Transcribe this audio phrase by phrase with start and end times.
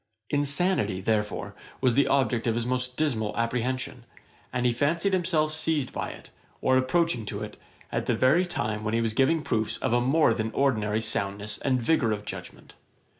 [0.31, 4.03] Insanity, therefore, was the object of his most dismal apprehension;
[4.51, 7.55] and he fancied himself seized by it, or approaching to it,
[7.91, 11.59] at the very time when he was giving proofs of a more than ordinary soundness
[11.59, 12.73] and vigour of judgement.